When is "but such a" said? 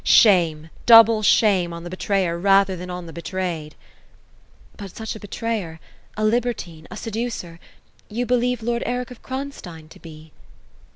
4.77-5.19